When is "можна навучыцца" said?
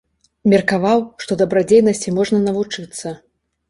2.19-3.19